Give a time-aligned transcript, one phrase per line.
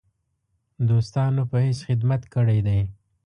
[0.89, 2.79] دوستانو په حیث خدمت کړی دی.